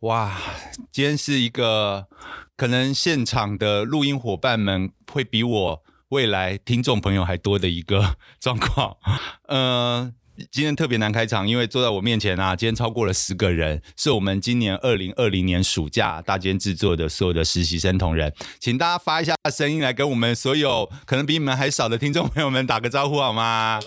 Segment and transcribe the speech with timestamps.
[0.00, 0.34] 哇，
[0.90, 2.06] 今天是一个
[2.56, 8.96] 可能现场的录音伙伴们会比我未来听众朋友还多的一个状况，
[9.48, 10.14] 嗯、
[10.50, 23.78] 今天特别难开场，因为坐在我面前啊，今天超过了十个人，是我们今年二零二零年暑假大间制作的所有的实习生同仁，请大家发一下声音来跟我们所有可能比你们还少的听众朋友们打个招呼好吗？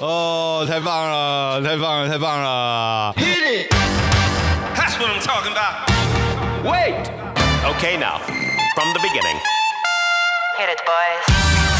[0.00, 3.14] 哦，太棒了，太棒了，太棒了。
[5.00, 5.88] That's what I'm talking about.
[6.62, 7.08] Wait.
[7.74, 8.18] Okay, now
[8.74, 9.40] from the beginning.
[10.58, 11.79] Hit it, boys.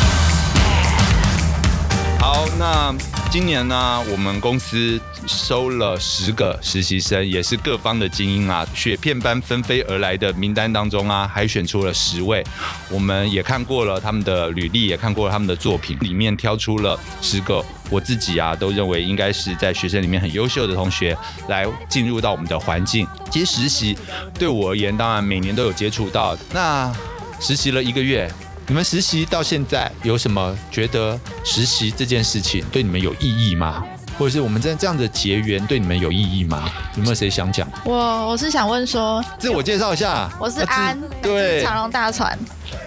[2.20, 2.94] 好，那。
[3.30, 12.44] 今年呢，我们公司收了十个实习生，也是各方的精英啊，雪片般纷飞而来的名单当中啊，海选出了十位。
[12.90, 21.16] 我们也看过了他们的履历，也看过了他们的作品，里面挑出了十个，我自己啊都认为应该是在学生里面很优秀的同学，
[21.46, 23.06] 来进入到我们的环境。
[23.30, 23.96] 其实实习
[24.34, 26.36] 对我而言，当然每年都有接触到。
[26.52, 26.92] 那
[27.38, 28.28] 实习了一个月。
[28.70, 33.84] 你们实习到现在有什么觉得实习这件事情对你们有意义吗？
[34.16, 36.70] 或者是我们在这样的结缘对你们有意义吗？
[36.94, 37.68] 有没有谁想讲？
[37.84, 37.96] 我
[38.28, 42.38] 我是想问说，自我介绍一下，我是安，对，长隆大船，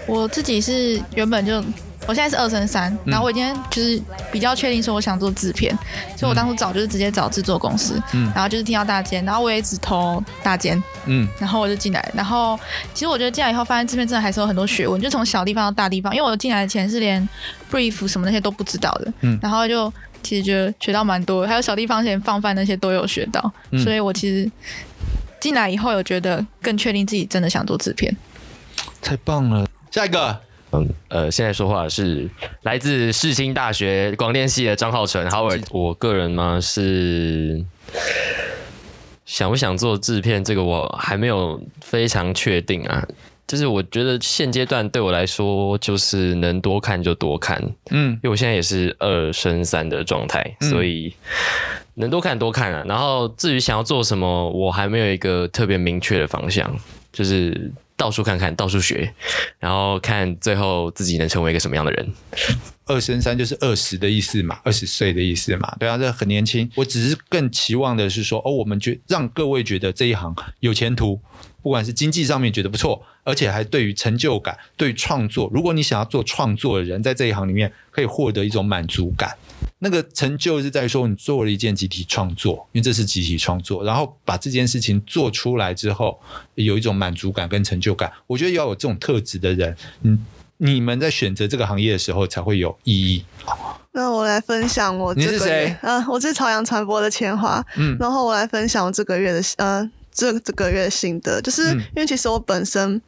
[0.06, 1.62] 我自己是原本就。
[2.06, 12.58] 我现在是二升三，然后我今天就是比较确定说我想做制片，嗯、所以我当初找就是直接找制作公司，嗯，然后就是听到大间，然后我也只投大间，嗯，然后我就进来，然后
[12.92, 17.26] 其实我觉得进来以后发现制片真的还是有很多学问，就从小地方到大地方，因为我进来前是连
[17.70, 19.90] brief 什么那些都不知道的，嗯，然后就
[20.22, 24.50] 其实觉得学到蛮多，还有小地方前放饭那些都有学到，嗯、所以我其实
[25.40, 28.14] 进来以后有觉得更确定自己真的想做制片，
[29.00, 30.38] 太棒了，下一个。
[30.74, 32.28] 嗯，呃，现在说话是
[32.62, 35.24] 来自世新大学广电系的张浩辰。
[35.28, 37.64] Howard，我个人呢是
[39.24, 43.06] 想不想做制片，这个我还没有非常确定啊。
[43.46, 47.62] 就是我觉得现阶段对我来说，就是能多看就多看。
[47.90, 51.14] 嗯，因为我现在也是二升三的状态，嗯、所以
[51.94, 52.82] 能多看多看啊。
[52.88, 56.74] 然后至于想要做什么，我还没有一个特别明确的方向，
[57.12, 57.70] 就是。
[57.96, 59.14] 到处看看，到处学，
[59.58, 62.12] 然后看最后自己能成为一个什么样的人。
[62.86, 66.70] 二升三就是二十的意思嘛，二十岁的意思嘛，对啊，这很年轻。
[66.74, 71.18] 我只是更期望的是说，哦，我们觉让各位觉得这一行有前途，
[71.62, 79.34] 不管是经济上面觉得不错，而且还对于成就感、对于创作，如果你想要做创作的人，在这一行里面可以获得一种满足感。
[79.84, 86.18] 那个成就是在说你做了一件集体创作，因为这是集体创作，然后把这件事情做出来之后，
[86.54, 88.10] 有一种满足感跟成就感。
[88.26, 90.24] 我觉得要有这种特质的人，嗯，
[90.56, 93.26] 你们在选择这个行业的时候才会有意义。
[93.92, 95.76] 那我来分享我这个月，你是谁？
[95.82, 97.62] 嗯、呃，我是朝阳传播的千华。
[97.76, 102.98] 嗯，然后我来分享我这个月的，呃，这这个月的心得，就是因为其实我本身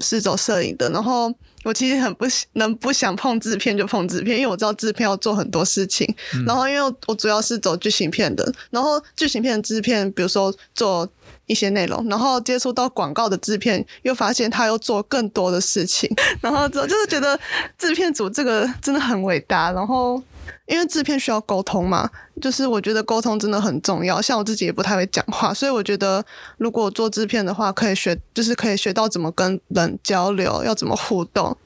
[0.00, 1.30] 是走摄影的，然后。
[1.66, 6.06] 我其实很不能不想碰制片就碰制片，因为我知道制片要做很多事情。
[6.32, 11.08] 嗯、然后因为我主要是走剧情片的，然后剧情片的制片，比如说做
[11.46, 16.08] 一些内容，然后接触到广告的制片，又发现他又做更多的事情，
[16.40, 17.36] 然后就就是觉得
[17.76, 20.22] 制片组这个真的很伟大，然后。
[20.66, 22.10] 因为制片需要沟通嘛，
[22.42, 24.20] 就是我觉得沟通真的很重要。
[24.20, 26.24] 像我自己也不太会讲话，所以我觉得
[26.58, 31.56] 如果做制片的话，可以学，就是可以学到怎么跟人交流，要怎么互动，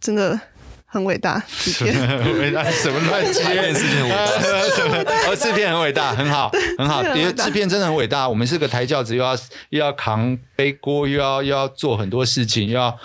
[0.00, 0.38] 真的
[0.86, 1.42] 很伟大。
[1.48, 3.32] 制片很 伟大，什么乱接？
[3.32, 7.02] 制片事情很伟大，哦，制片很伟大，很好，很好。
[7.16, 9.36] 因为制片真的很伟大，我们是个抬轿子，又要
[9.70, 12.96] 又要扛背锅，又要又要做很多事情，又要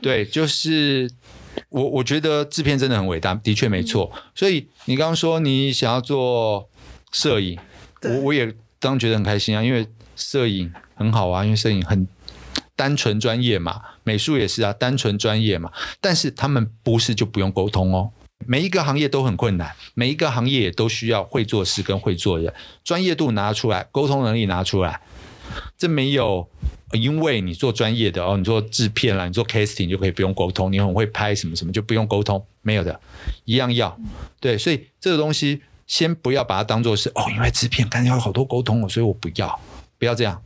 [0.00, 1.10] 对，就是。
[1.68, 4.10] 我我觉得制片真的很伟大，的确没错。
[4.14, 6.68] 嗯、所以你刚刚说你想要做
[7.10, 7.58] 摄影，
[8.02, 9.86] 我我也当觉得很开心啊，因为
[10.16, 12.06] 摄影很好啊，因为摄影很
[12.74, 15.70] 单纯专业嘛，美术也是啊，单纯专业嘛。
[16.00, 18.10] 但是他们不是就不用沟通哦，
[18.46, 22.52] 每一个行业都很困难，每一个行业也都需要会做事跟会做人，
[22.82, 25.00] 专业度拿出来，沟通能力拿出来，
[25.76, 26.48] 这没有。
[26.92, 33.00] 因为你做专业的哦，你做制片啦，你做 casting 就可以不用沟通，你很会拍什么什么就不用沟通，没有的，
[33.44, 33.98] 一样要。
[34.40, 39.60] 对，所以这个东西先不要把它当做是哦，因为制片感觉要好多沟通哦，所以我不要，
[39.98, 40.40] 不要这样，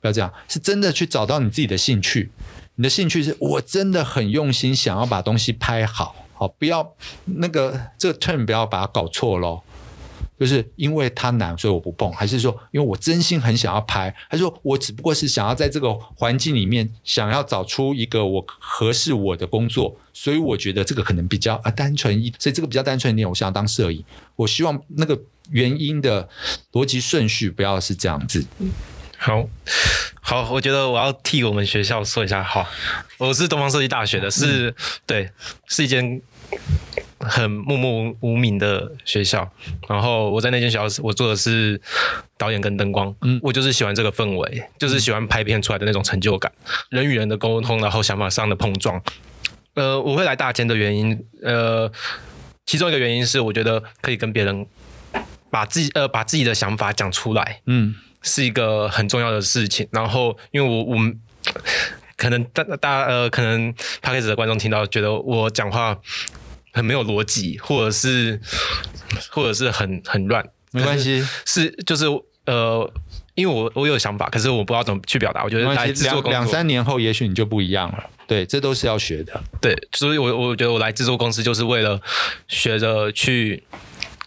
[0.00, 2.30] 不要这样，是真的去找到你自己的兴趣。
[2.74, 6.94] 你的兴趣是我真的很用心想要把东西拍好，好，不要
[7.24, 9.62] 那个这个 turn 不要把它搞错喽。
[10.38, 24.04] 就是因为它难，所以我不碰，还是说因为我真心很想要拍，还是说我只不过是想要在这个环境里面想要找出一个我合适我的工作，所以我觉得这个可能比较啊单纯一，所以这个比较单纯一点，我想要当摄影，
[24.36, 25.18] 我希望那个
[25.50, 26.28] 原因的
[26.72, 28.46] 逻辑顺序不要是这样子。
[29.18, 29.48] 好，
[30.20, 32.68] 好，我觉得我要替我们学校说一下好。
[33.16, 34.74] 我是东方设计大学的，是、嗯、
[35.06, 35.30] 对，
[35.66, 36.20] 是一间
[37.28, 39.48] 很默默无名的学校。
[39.88, 41.80] 然后我在那间学校，我做的是
[42.38, 43.14] 导演跟灯光。
[43.22, 46.50] 嗯，我就是喜欢这个氛围，就是喜欢拍片出来的那种成就感，
[46.90, 49.00] 人与人的沟通，然后想法上的碰撞。
[49.74, 51.90] 呃，我会来大间的原因，呃，
[52.64, 54.66] 其中一个原因是我觉得可以跟别人
[55.50, 57.60] 把自己呃把自己的想法讲出来。
[57.66, 57.94] 嗯。
[58.22, 61.16] 是一个很重要的事情，然后因为我我们
[62.16, 63.72] 可能大大呃，可能
[64.02, 65.96] Podcast 的观众听到觉得我讲话
[66.76, 68.38] 很没有逻辑，或者是
[69.30, 72.04] 或者是很很乱，没关系，是就是
[72.44, 72.92] 呃，
[73.34, 75.42] 因为我我有想法，可是我不知道怎么去表达。
[75.42, 78.04] 我觉得来制作两三年后，也许你就不一样了。
[78.26, 79.42] 对，这都是要学的。
[79.58, 81.98] 对，所以我我觉得我来制作公司就是为了
[82.46, 83.62] 学着去。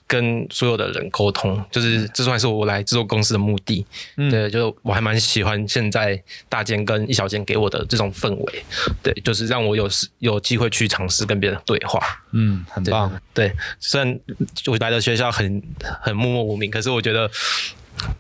[0.10, 3.86] 跟所有的人沟通，就是这算是我来制作公司的目的。
[4.18, 6.20] 嗯，对，就是我还蛮喜欢现在
[6.50, 8.66] 大间跟一小间给我的这种氛围。
[9.04, 12.00] 对，就是让我有有机会去尝试跟别人对话。
[12.32, 13.22] 嗯，很棒。
[13.36, 14.20] 对，虽然
[14.66, 15.62] 我来的学校很
[16.02, 17.30] 很默默无名，可是我觉得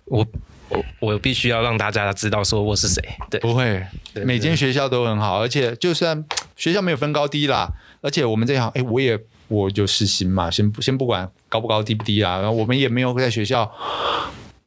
[0.06, 0.24] 我
[0.68, 3.02] 我我必须要让大家知道说我是谁。
[3.32, 3.84] 对，不会，
[4.14, 6.24] 每间学校都很好，而且就算
[6.56, 9.20] 学校没有分高低啦，而且我们这行，哎，我也。
[9.50, 13.70] 我就实习嘛，先先不管高不高低不低啊，然后我们也没有在学校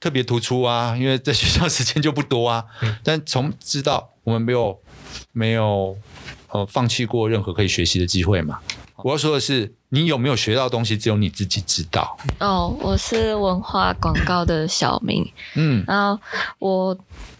[0.01, 2.65] 特别突出啊，因为在学校时间就不多啊。
[2.83, 4.77] 嗯、但从知道我们没有
[5.31, 5.97] 没有
[6.51, 8.59] 呃放弃过任何可以学习的机会嘛。
[8.97, 12.19] 我要说的是，你有没有学到东西，只有你自己知道。
[12.41, 15.25] 哦，我是文化广告的小明，
[15.55, 16.21] 嗯，然后
[16.59, 16.99] 我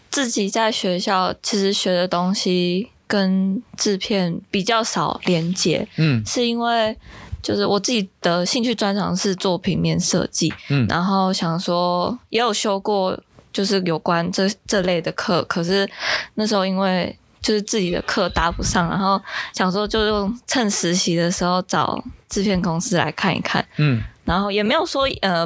[0.09, 6.97] 自己在学校其实学的东西跟制片比较少连接，嗯，是因为。
[7.43, 13.19] 就是我自己的兴趣专长是做平面设计，嗯，然后想说也有修过，
[13.51, 15.87] 就是有关这这类的课，可是
[16.35, 19.21] 那时候因为就是自己的课搭不上，然后
[19.53, 25.45] 想说就用趁实习的时候找制片公司来看一看，嗯，然后也没有说呃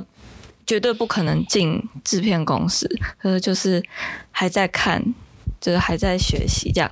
[0.67, 3.83] 绝对不可能进制片公司，可是就是
[4.29, 5.03] 还在看，
[5.59, 6.91] 就是还在学习这样，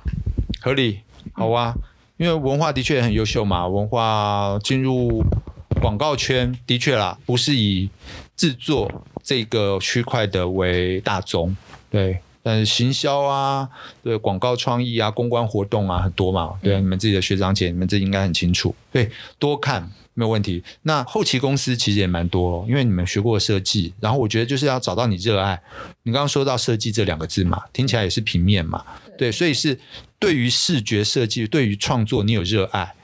[0.60, 1.72] 合理，好啊。
[1.76, 1.82] 嗯
[2.16, 5.22] 因为文化的确很优秀嘛，文化进入
[5.80, 7.90] 广告圈的确啦，不是以
[8.36, 8.90] 制作
[9.22, 11.54] 这个区块的为大宗，
[11.90, 13.68] 对，但是行销啊，
[14.02, 20.64] 对，广告创意啊，公关活动啊，很多嘛，对啊，你们自己的学长姐，你们这应该很清楚，对，多看没有问题。
[20.82, 25.60] 那后期公司其实也蛮多，因为你们学过设计，然后我觉得就是要找到你热爱。
[26.04, 28.82] 你刚刚说到设计这两个字嘛，听起来也是平面嘛，
[29.16, 29.78] 对，所以是。
[30.18, 32.94] 对于视觉设计，对于创作，你有热爱，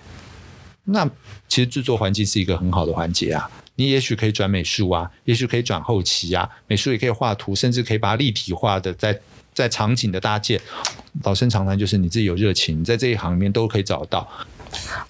[0.84, 1.06] 那
[1.46, 3.50] 其实制作环境是一个很好的环节啊。
[3.74, 9.20] 你也许可以转美术啊，也许可以转后期啊，美术也可以画图，甚至可以把它立体化的在
[9.52, 10.58] 在场景的搭建。
[11.22, 14.26] 老生常谈就是你自己有热情，你在这一行里面都可以找到。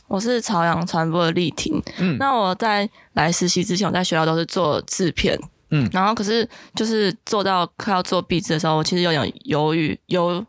[0.09, 5.39] 我是朝阳传播的丽婷，嗯，那我在来实习之前，我在学校都是做制片，
[5.71, 10.45] 嗯，然后可是就是做到快要做壁纸的时候，我其实有点犹豫，犹。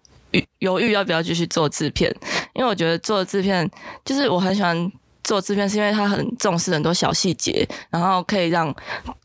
[0.59, 2.13] 犹豫要不要继续做制片，
[2.53, 3.69] 因为我觉得做制片
[4.05, 4.91] 就是我很喜欢
[5.23, 8.73] 做制片，是因为他很重视很多小细节，然后可以让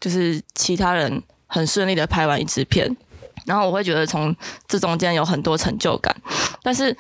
[0.01, 2.95] 就是其他人很顺利的拍完一支片，
[3.47, 4.35] 然后我会觉得从
[4.67, 6.15] 这中间有很多成就感。
[6.63, 6.97] 但是，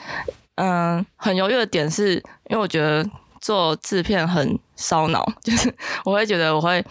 [0.56, 2.14] 嗯、很犹豫的点是
[2.48, 3.04] 因为我觉得
[3.40, 5.74] 做制片很烧脑，就是
[6.04, 6.84] 我会觉得我会。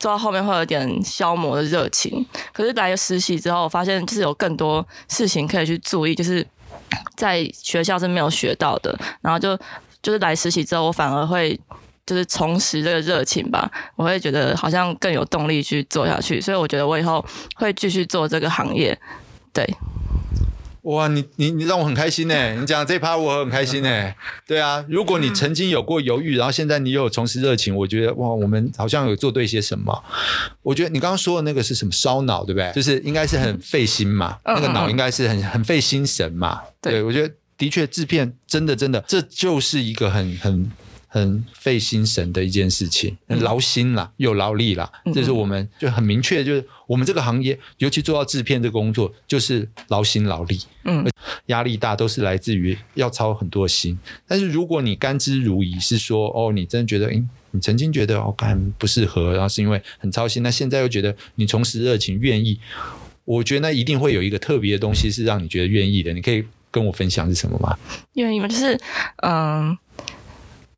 [0.00, 6.46] 做到后面会有点消磨的热情，可是来实习之后，我发现就是有更多事情可以去注意，就是
[7.16, 8.98] 在学校是没有学到的。
[9.20, 9.56] 然后就
[10.02, 11.58] 就是来实习之后，我反而会
[12.06, 16.40] 就是重拾这个热情吧，我会觉得好像更有动力去做下去。
[16.40, 17.24] 所以我觉得我以后
[17.56, 18.98] 会继续做这个行业，
[19.52, 19.66] 对。
[20.88, 22.54] 哇，你你你让我很开心呢！
[22.54, 24.14] 你讲这趴我很开心呢。
[24.46, 30.02] 对啊，如果你曾经有过犹豫，然后现在你又有重拾热情，我觉得哇，我们好像有做对些什么。
[30.62, 32.72] 我觉得你刚刚说的那个是什么烧脑，对不对？
[32.72, 36.62] 就是应该是很费心嘛，那个脑应该是很很费心神嘛。
[36.80, 40.70] 对，我觉得的确制片真的真的，这就是一个很很。
[41.10, 44.90] 很费心神的一件事情，很劳心啦，又劳力啦。
[45.14, 51.08] 这是我们就很明确，就是我们这个行业，尤其做到制片这个工作，就是劳心劳力，嗯，
[51.46, 53.98] 压力大，都是来自于要操很多心。
[54.26, 62.60] 但是如果你甘之如饴，是说哦，你真的觉得，诶，你曾经觉得哦，干不适合，然后是因为很操心，那现在又觉得你重拾热情，愿意，
[63.24, 66.12] 我觉得那一定会有一个特别的东西是让你觉得愿意的。
[66.12, 67.78] 你可以跟我分享是什么吗？
[68.12, 68.46] 愿意吗？
[68.46, 68.78] 就是
[69.22, 69.76] 嗯。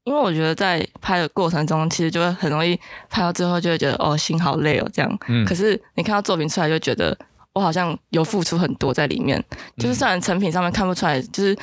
[0.05, 2.79] 因为我觉得在拍的过程中，其实就会很容易
[3.09, 5.19] 拍到最后就会觉得哦，心好累哦这样。
[5.29, 5.45] 嗯。
[5.45, 7.17] 可是你看到作品出来，就觉得
[7.53, 9.43] 我好像有付出很多在里面。
[9.77, 11.57] 就是虽然成品上面看不出来，就是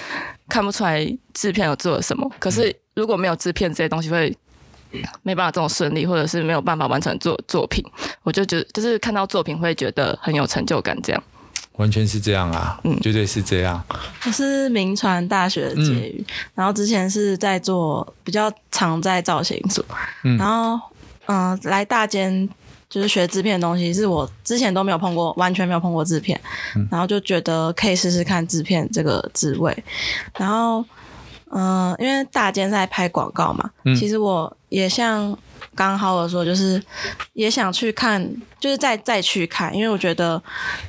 [0.47, 1.03] 看不出来
[1.33, 4.35] 制片有做了什么，可是如果没有制片，这些东西会
[5.23, 7.83] 没办法这么顺利，或者是没有办法完成作作品。
[8.23, 11.23] 我就觉得，就是看到作品会觉得很有成就感，这样。
[11.77, 13.83] 完全是这样啊，嗯，绝对是这样。
[14.25, 19.83] 我是名传大学的结语，嗯、然后之前是在做比较常在造型组，
[20.23, 20.79] 嗯、然后
[21.27, 22.47] 嗯、呃，来大间
[22.89, 26.39] 就是学制片的东西，是我之前都没有碰过，完全没有碰过制片，
[26.75, 29.83] 嗯、然后就觉得可以试试看制片这个职位，
[30.37, 30.83] 然后
[31.51, 35.37] 嗯、呃，因为大间在拍广告嘛，嗯、其实我也像。
[35.75, 36.81] 刚好我说就是
[37.33, 38.27] 也想去看，
[38.59, 40.41] 就是再再去看，因为我觉得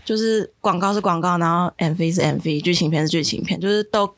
[0.03, 4.11] 就是广告是广告，然后 MV 是 MV，剧情片是剧情片，就是都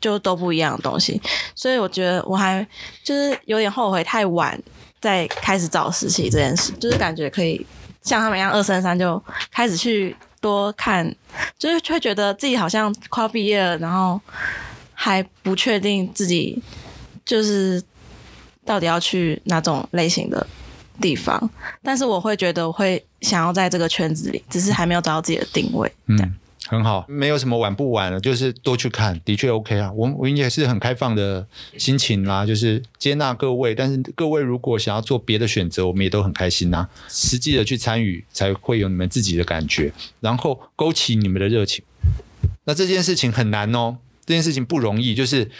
[0.00, 1.20] 就都不一样的东西，
[1.54, 2.66] 所以我觉得我还
[3.02, 4.58] 就是有点后悔太晚
[4.98, 7.66] 再开始找实习这件事，就是感觉可以
[8.00, 9.22] 像他们一样二三三就
[9.52, 11.14] 开始去多看，
[11.58, 14.18] 就是会觉得自己好像快要毕业了，然后
[14.94, 16.62] 还不确定自己
[17.24, 17.82] 就是。
[18.66, 20.46] 到底要去哪种类型的
[20.98, 21.50] 地方？
[21.82, 25.92] 但是我会觉得我会想要在这个圈子里，只是还没有找到自己的定位。
[26.06, 26.34] 嗯，
[26.66, 29.92] 很好，没有什么晚不晚了，就是多去看，的确 OK 啊。
[29.92, 31.46] 我我也是很开放的
[31.76, 33.74] 心情啦，就是接纳各位。
[33.74, 36.88] 但是各位如果想要做别的选择，我们也都很开心呐。
[37.10, 41.84] 实际的去参与，才会有你们自己的感觉，然后勾起你们的热情。
[42.64, 45.50] 那这件事情很难哦，这件事情不容易，就是。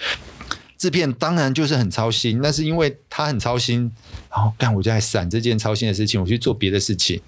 [0.77, 3.91] 制片当然就是很操心，那是因为他很操心，
[4.29, 7.19] 然后干我就在闪这件操心的事情，我去做别的事情。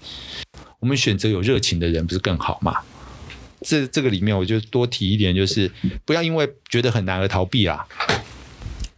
[0.78, 2.75] 我们选择有热情的人不是更好吗？
[3.62, 5.71] 这这个里面我就多提一点，就是
[6.05, 7.87] 不要因为觉得很难而逃避啦。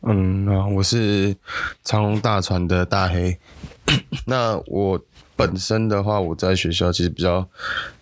[0.03, 1.37] 嗯，那我是
[1.85, 3.39] 长隆大船的大黑。
[4.27, 5.01] 那我
[5.37, 7.47] 本身的话，我在学校其实比较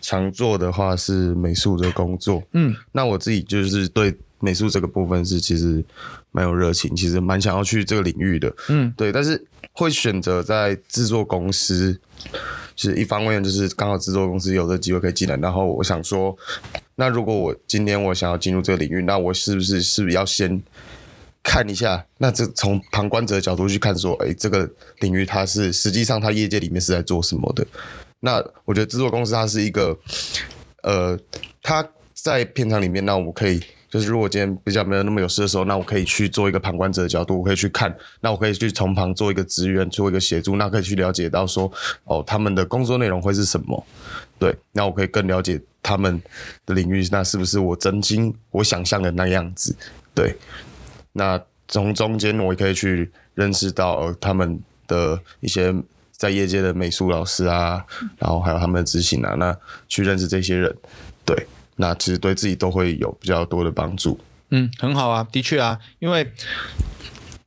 [0.00, 2.42] 常做的话是美术的工作。
[2.52, 4.16] 嗯，那我自己就是对。
[4.40, 5.82] 美术这个部分是其实
[6.30, 11.98] 蛮有热情，其实蛮想要去这个领域的，嗯，对，但是会选择在制作公司，
[12.76, 16.36] 其实一方面就是刚好制作公司有这机会可以进来，然后我想说，
[16.94, 20.62] 那如果我今天我想要进入这个领域，那我是不是是不是要先
[21.42, 22.04] 看一下？
[22.18, 24.68] 那这从旁观者的角度去看，说，哎，这个
[25.00, 27.66] 领域它是实际上它业界里面是在做什么的？
[28.20, 29.96] 那我觉得制作公司它是一个，
[30.82, 31.18] 呃，
[31.62, 33.62] 它在片场里面，那我可以。
[33.88, 41.70] 就是如果今天比较没有那么有事的时候，那我可以去做一个旁观者的角度，我可以去看，那我可以去从旁做一个职员，做一个协助，那可以去了解到说，
[42.04, 43.86] 哦，他们的工作内容会是什么？
[44.38, 46.20] 对，那我可以更了解他们
[46.66, 49.74] 的领域，那是不是我真经我想象的那样子？
[50.14, 50.36] 对，
[51.12, 55.74] 那从中间我也可以去认识到他们的一些
[56.10, 57.84] 在业界的美术老师啊，
[58.18, 59.56] 然后还有他们的执行啊，那
[59.88, 60.76] 去认识这些人，
[61.24, 61.46] 对。
[61.76, 64.18] 那其实对自己都会有比较多的帮助。
[64.50, 66.32] 嗯，很好啊，的确啊，因为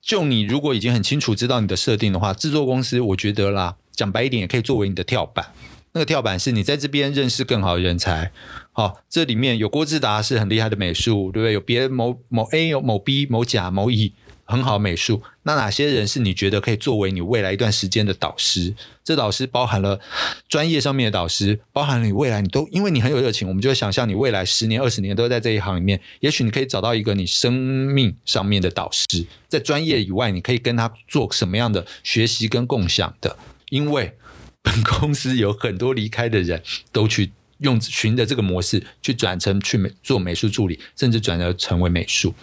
[0.02, 5.54] 就你如果已经很清楚知道你的设定的话，制作公司我觉得啦，讲白一点也可以作为你的跳板。
[5.94, 8.32] 那个跳板是你在这边认识更好的人才。
[8.72, 11.54] 好，这里面有郭志达是很厉害的美术，对不对？
[11.54, 14.14] 有别某某 A 有某 B 某甲某乙。
[14.50, 18.74] 很好美术，那哪些人是你觉得可以作为你未来一段时间的导师？
[19.04, 20.00] 这导师包含了
[20.48, 26.02] 专业上面的导师，包含了你未来你都因为你很有热情，我们就会想象你未来十年、二十年都在这一行里面。
[26.22, 33.38] 也许你可以找到一个你生命上面的导师，在专业以外，你可以跟他做什么样的学习跟共享的？
[33.70, 34.18] 因为
[34.64, 42.34] 本公司有很多离开的人都去用循着这个模式去转成去美做美术助理，甚至转而成为美术。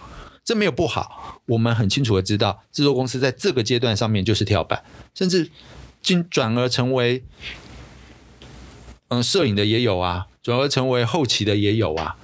[0.46, 5.50] 这没有不好，我们很清楚的知道，制作公司在这个阶段上面就是跳板，甚至
[6.00, 7.24] 进转而成为，
[9.08, 12.14] 嗯，摄影的也有啊，转而成为后期的也有啊。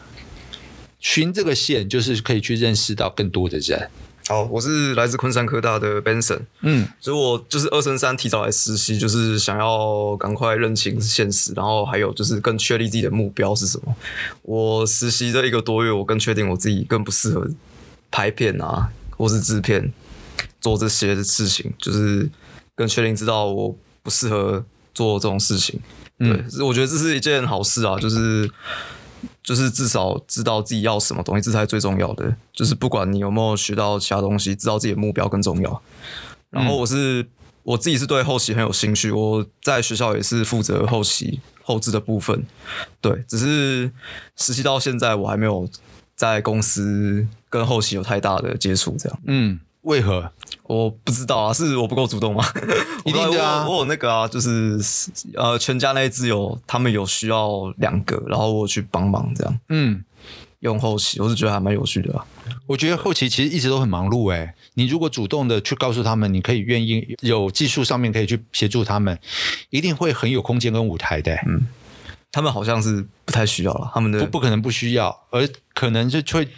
[1.01, 3.91] 循这个线，就是可以去认识到更多的人。
[4.29, 13.97] 好，我是来自昆山科大的 Benson，嗯，所以我就是二升三提早来实习，就是想要赶快认清现实，然后还有就是更确立自己的目标是什么。
[14.43, 17.51] 我实习这一个多月，我更确定我自己更不适合。
[18.13, 19.93] 拍片啊，或是制片，
[20.61, 22.31] 做这些的事情，就是
[22.77, 24.65] 更确定知道我不适合
[24.95, 25.81] 做这种事情。
[26.19, 28.49] 对，嗯，我觉得这是一件好事啊，就是
[29.43, 32.37] 就是至少知道自己要什么东西，这才是最重要的。
[32.53, 35.83] 就是不管你有没有学到其他东西，知道自己的目标更重要。
[36.51, 37.27] 然后我是
[37.63, 42.45] 我自己是对后期很有兴趣，我在学校也是负责后期后置的部分。
[43.01, 43.91] 对，只是
[44.37, 45.69] 实习到现在，我还没有
[46.15, 49.19] 在公司跟后期有太大的接触，这样。
[49.27, 50.33] 嗯，为何？
[50.63, 52.43] 我不知道啊，是我不够主动吗？
[53.05, 54.81] 一定的啊我，我有那个啊，就是
[55.35, 59.61] 呃，全家那一支有他们有需要两个，然后我去帮忙这样。
[59.69, 60.03] 嗯，
[60.61, 62.25] 用后期，我是觉得还蛮有趣的啊。
[62.67, 64.55] 我觉得后期其实一直都很忙碌哎。
[64.75, 69.19] 你如果主动的去告诉他们，你可以愿意有技术上面可以去协助他们，
[69.69, 71.35] 一定会很有空间跟舞台的。
[71.47, 71.67] 嗯。
[72.33, 76.49] 他们好像是不太需要了，他们的不不可能不需要，而可能就会，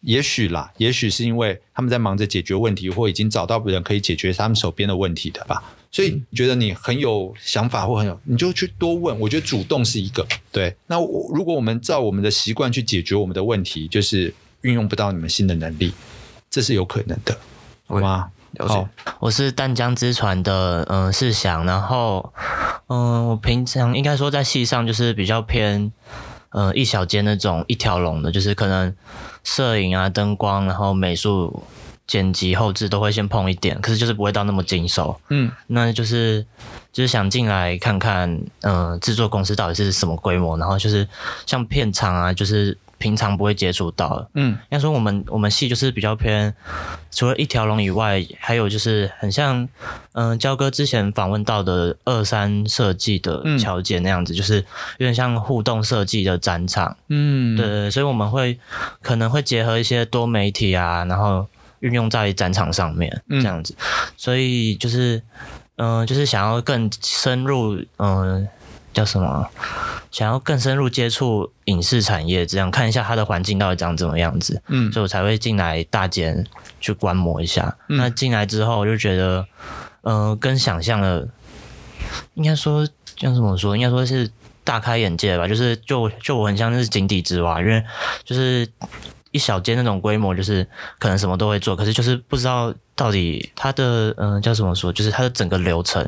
[0.00, 5.62] 也许啦，也许是因为他们在忙着解决问题，或已经找到别人可以解决他们手边的问题的吧。
[5.92, 9.18] 所以觉得你很有想法或很有，你就去多问。
[9.20, 10.74] 我觉得主动是一个对。
[10.86, 15.92] 那我如果我们照我们的习惯去解决我们的问题，就是运用不到你们新的能力，
[16.50, 17.38] 这是有可能的，
[17.86, 18.30] 好吗？
[18.52, 18.88] 了解，
[19.20, 21.64] 我是淡江之船的，嗯、呃，世祥。
[21.64, 22.32] 然后，
[22.88, 25.92] 嗯、呃，我平常应该说在戏上就是比较偏，
[26.50, 28.94] 呃，一小间那种一条龙的，就是可能
[29.44, 31.62] 摄影啊、灯光，然后美术、
[32.06, 35.20] 剪辑、后置都会先碰一点，可是就是不会到那么精熟。
[35.28, 36.44] 嗯，那就是
[36.92, 38.28] 就是想进来看看，
[38.62, 41.08] 嗯、呃，制作公司到底是什么规模，然后就是
[41.46, 42.76] 像片场啊，就是。
[43.00, 46.54] 平常不会接触到的，嗯，应该说我们我们系就是比较偏，
[47.10, 49.66] 除了一条龙以外，还有就是很像，
[50.12, 54.56] 嗯、呃，焦哥之前访问到的二三设计的乔姐那样子，嗯、就是
[54.98, 58.58] 有点像互动设计的展场，嗯，对，所以我们会
[59.00, 61.46] 可能会结合一些多媒体啊，然后
[61.78, 65.22] 运用在展场上面，这样子，嗯、所以就是，
[65.76, 68.48] 嗯、呃，就是想要更深入，嗯、呃。
[68.92, 69.48] 叫什么？
[70.10, 74.60] 想要更深入接触影视产业，这样看一下它的环境到底长怎么样子。
[74.66, 76.44] 嗯，所以我才会进来大间
[76.80, 77.76] 去观摩一下。
[77.88, 79.46] 嗯、那进来之后，我就觉得，
[80.02, 81.28] 嗯、呃，跟想象的，
[82.34, 82.86] 应该说，
[83.16, 83.76] 叫怎么说？
[83.76, 84.28] 应该说是
[84.64, 85.46] 大开眼界吧。
[85.46, 87.84] 就是就就我很像是井底之蛙，因为
[88.24, 88.68] 就是
[89.30, 90.66] 一小间那种规模，就是
[90.98, 94.92] 可能什么都会做，可是就是不知道到底它的，嗯、呃，叫什么说？
[94.92, 96.04] 就是它的整个流程。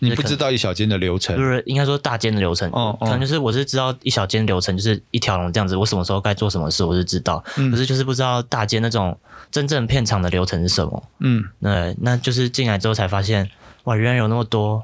[0.00, 2.70] 你不知道一小间的流程，就是应该说大间的流程。
[2.72, 5.74] 哦，可能就是我是知道一小间流程，就是一条龙这样子。
[5.76, 7.42] 我什么时候该做什么事，我是知道。
[7.56, 9.18] 嗯，可是就是不知道大间那种
[9.50, 11.02] 真正片场的流程是什么。
[11.20, 13.50] 嗯，对，那就是进来之后才发现，
[13.84, 14.82] 哇，原来有那么多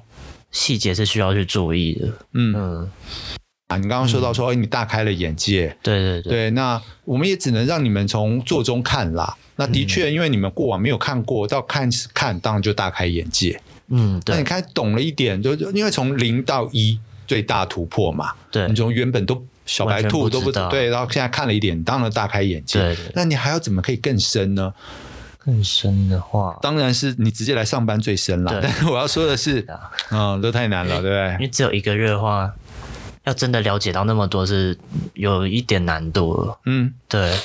[0.50, 2.08] 细节是需要去注意的。
[2.32, 2.90] 嗯嗯。
[3.68, 5.74] 啊，你刚刚说到说，哎，你大开了眼界。
[5.82, 6.30] 对对对。
[6.30, 9.36] 对，那我们也只能让你们从做中看啦。
[9.56, 13.58] 那的确，因为你们过往没有看过，到看看，当然就大开眼界。
[13.88, 22.80] 嗯，对，那你开始懂了一点，就就因为从零到一最大突破嘛，对，你从原本都小白兔都不对，然后现在看了一点，当然大开眼界。
[22.80, 24.72] 对，对，那你还要怎么可以更深呢？
[25.38, 28.60] 更深的话，当然是你直接来上班最深了。
[28.62, 29.66] 但是我要说的是，
[30.10, 31.32] 嗯，都太难了，对不对？
[31.34, 32.50] 因为只有一个月的话，
[33.24, 34.78] 要真的了解到那么多是
[35.12, 36.58] 有一点难度了。
[36.64, 37.38] 嗯，对，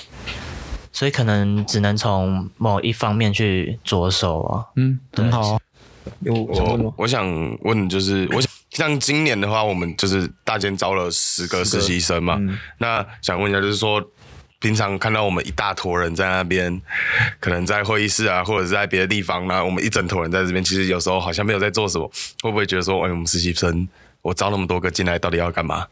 [0.94, 4.66] 所以可能只能从某一方面去着手啊。
[4.78, 5.60] 嗯，很好。
[6.22, 7.26] 有我我想
[7.62, 12.38] 问，就是我想像今年的话，我们就是大间招了十个实习生嘛。
[12.40, 14.04] 嗯、那想问一下，就是说
[14.60, 16.82] 平常看到我们一大坨人在那边，
[17.40, 22.10] 可能在会议室啊，或者是在别的地方，那我们一整坨人在这边，其实有时候好像没有在做什么，
[22.44, 23.88] 会不会觉得说，哎，我们实习生
[24.22, 25.88] 我招那么多个进来，到底要干嘛？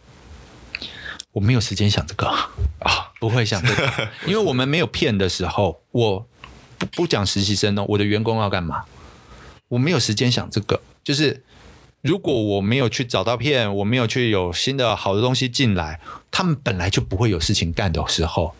[1.31, 6.27] 我没有时间想这个啊，不会想这个， 因为我们没有骗的时候，我
[6.77, 8.83] 不不讲实习生哦，我的员工要干嘛？
[9.69, 11.43] 我没有时间想这个，就是
[12.01, 15.99] 如果我没有去找到片，我没有去有新的好的东西进来，
[16.31, 18.53] 他们本来就不会有事情干的时候，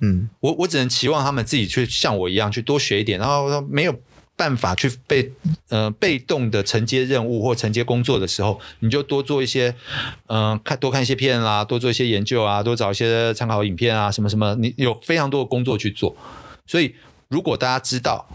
[0.00, 3.94] 嗯，我我只能期望他们自己去像我一样去多学一点，然后没有
[4.36, 5.30] 办法去被
[5.68, 9.74] 呃被动的承接任务或承接工作的时候，你就多做一些，
[10.28, 16.16] 嗯、呃，看多看一些片啦，多做一些研究啊，多找一些参考影片啊，什么什么，你有非常多的工作去做，
[16.66, 16.94] 所以
[17.28, 18.26] 如果大家知道。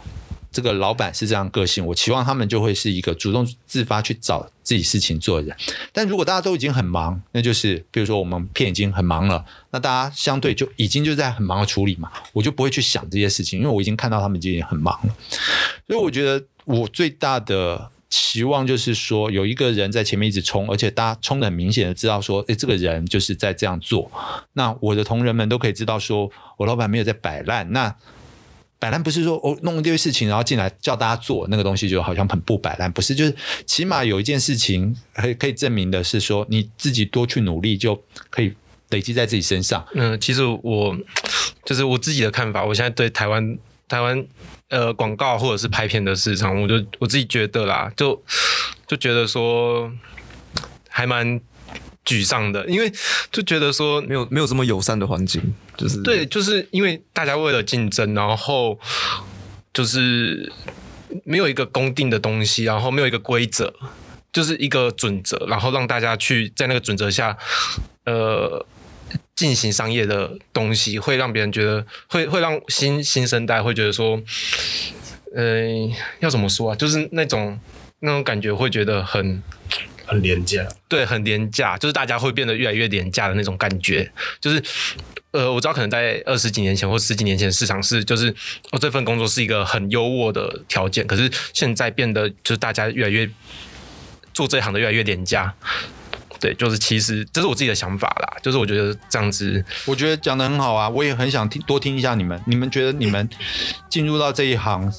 [0.51, 5.55] 这个老板是这样个性，我期望他们就会是一个主动自发去找自己事情做的人。
[5.93, 15.15] 但如果大家都已经很忙，那就是比如说我们片已经很忙了，那大家相对就已经就在很忙的处理嘛，我就不会去想这些事情，因为我已经看到他们已经很忙了。
[15.87, 24.11] 所以我觉得我最大的期望就是说，有一个人在前面一直冲，而且大家冲得很明显的知道说，诶，这个人就是在这样做。
[24.53, 27.71] 那我的同仁们都可以知道说，我老板没有在摆烂。
[27.71, 27.95] 那
[28.79, 32.89] 摆烂不是说我弄一堆事情，然后进来叫大家做那个东西，就好像很不摆烂。
[32.91, 38.53] 不是，就是起码有一件事情可以可以证明的是说，你自己多去努力，就可以
[38.89, 39.85] 累积在自己身上。
[39.93, 40.97] 嗯，其实我
[41.65, 42.63] 就是我自己的看法。
[42.63, 44.25] 我现在对台湾台湾
[44.69, 48.23] 呃广告或者是拍片的市场，我就我自己觉得啦，就
[48.87, 49.91] 就觉得说
[50.87, 51.41] 还蛮。
[52.05, 52.91] 沮丧的，因为
[53.31, 55.41] 就觉得说没有没有这么友善的环境，
[55.77, 58.79] 就是对，就是因为大家为了竞争，然后
[59.73, 60.51] 就是
[61.23, 63.73] 没有一个公定的东西，然后没有一个规则，
[64.33, 67.37] 就是一个准则，然后让大家去在那个准则下，
[68.05, 68.65] 呃，
[69.35, 74.19] 进行商业的东西，会让别人觉得，会会让新新生代会觉得说，
[75.35, 75.63] 呃，
[76.19, 76.75] 要怎么说啊？
[76.75, 77.59] 就是那种
[77.99, 79.41] 那种感觉，会觉得很
[80.09, 84.61] 很廉价，对，很廉价，就是大家会变得越来越廉价的那种感觉，就是。
[85.31, 88.33] 呃，我知道可能在二十几年前或十几年前，市场是就是
[88.71, 91.05] 哦，这份工作是一个很优渥的条件。
[91.05, 93.29] 可是现在变得就是大家越来越
[94.33, 95.53] 做这一行的越来越廉价。
[96.39, 98.37] 对，就是其实这是我自己的想法啦。
[98.41, 100.89] 就是我觉得这样子，我觉得讲的很好啊。
[100.89, 102.41] 我也很想听多听一下你们。
[102.47, 103.29] 你们觉得你们
[103.87, 104.91] 进入到这一行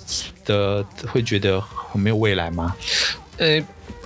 [0.45, 2.77] 的会觉得很没有未来吗？
[3.39, 3.61] 呃，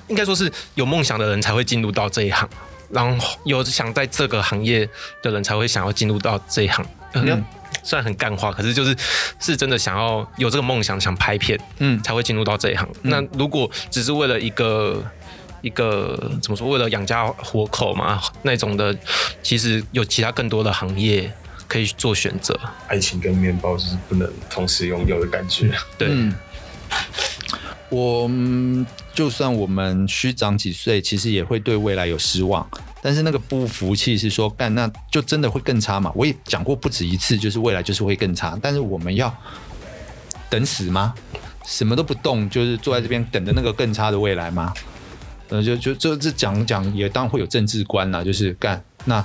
[0.09, 2.49] 应该说是有梦想的人才会进入到这一行。
[2.91, 4.89] 然后有想在这个行业
[5.21, 7.45] 的人才会想要进入到这一行，嗯，
[7.83, 8.95] 虽然很干话，可是就是
[9.41, 12.87] 是真的想要有这个梦想，想拍片，嗯，才会进入到这一行。
[13.03, 15.03] 嗯、那如果只是为了一个
[15.63, 18.97] 一个怎么说，为了养家活口嘛，那种的，
[19.43, 21.33] 其实有其他更多的行业
[21.67, 22.57] 可以做选择。
[22.87, 26.09] 爱情跟面包是不能同时拥有的感觉，对。
[26.11, 26.33] 嗯
[27.95, 28.29] 我
[29.15, 32.69] 就算我们虚长几岁，其实也会对未来有失望。
[33.01, 36.11] 但是那个不服气是说，干那就真的会更差嘛？
[36.17, 38.59] 我也讲过不止一次，就是未来就是会更差。
[38.61, 39.33] 但是我们要
[40.51, 41.15] 等死吗？
[41.65, 44.75] 什么都不动，就是坐在这边等着那个更差的未来吗？
[45.51, 49.25] 呃，就就就这讲讲也当然会有政治观啦，就是干那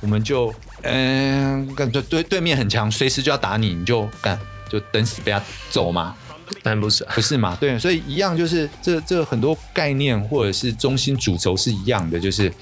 [0.00, 0.52] 我们就
[0.82, 6.14] 嗯干就对对面很强，随时就要打你，你就干就等死被他走嘛。
[6.62, 7.56] 但不是，不是嘛？
[7.60, 12.52] 对，所以一样就是这这很多概念或者是中心主轴是一样的，就是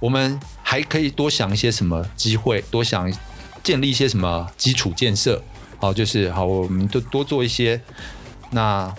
[0.00, 3.12] 我们还可以多想一些什么机会，多想
[3.62, 5.42] 建立一些什么基础建设。
[5.78, 7.80] 好，就是好，我们就多做一些。
[8.50, 8.92] 那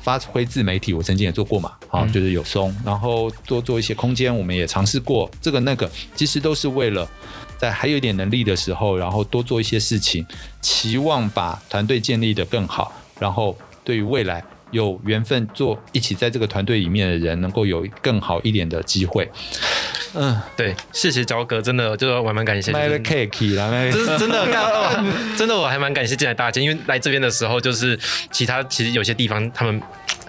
[0.00, 1.72] 发挥自媒体，我曾经也做过嘛。
[1.88, 7.06] 好，就是有松，然后多做一些空间，我们也尝试过这个那个，其实都是为了
[7.58, 10.24] 在还有一点能力的时候，然后多做一些事情，
[10.62, 12.92] 期望把团队建立的更好。
[13.18, 19.28] 然后，对于未来有缘分做一起在这个团队里面的人，能够有更好一点的机会。
[20.14, 22.72] 嗯，对，谢谢焦哥，真的，就是我还蛮感谢。
[22.72, 25.04] 买了 cake 啦， 真的真的，
[25.36, 27.98] 真的我还蛮感谢进来大家，因为来这边的时候，就是
[28.30, 29.80] 其他其实有些地方他们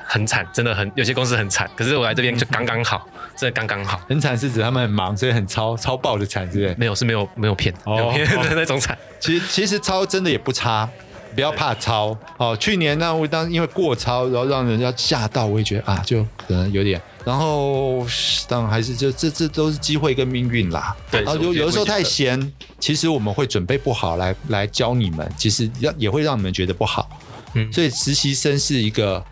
[0.05, 3.99] 很惨，真的很有些公司很惨，可是我来这边就刚刚好， 真的刚刚好。
[4.09, 6.75] 很惨是指他们很忙，所以很超超爆的惨，是不是？
[6.77, 8.97] 没有，是没有没有骗，没有骗的 那种惨。
[9.19, 10.89] 其实其实超真的也不差。
[11.35, 12.55] 不要怕超哦！
[12.57, 17.01] 去年那我当因为过超，然后让人家吓到，我也觉得啊，就可能有点。
[17.25, 18.05] 然后
[18.47, 20.95] 当然还是就这这都是机会跟命运啦。
[21.11, 27.09] 对，然后有有的时候太闲，其实我们会准备不好来来教你们，其实要也会让你们觉得不好。
[27.53, 29.23] 嗯，所以实习生是一个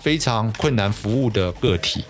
[0.00, 2.04] 非常困难服务的个体。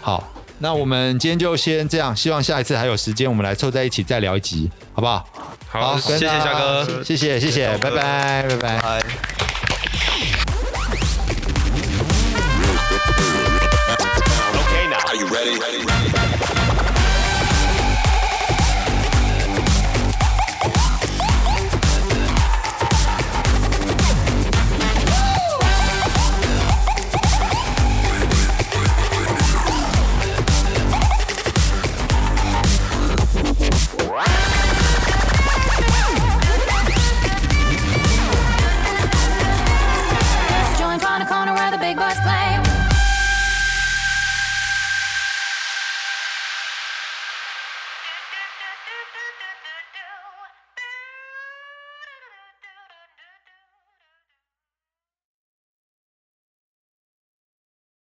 [0.00, 5.26] 好，那我们今天就先这样，希望下一次还有时间，我们来凑在一起再聊一集，好不好？
[5.72, 8.56] 好，谢谢夏哥，谢谢谢谢，拜拜拜。
[8.60, 9.02] 拜。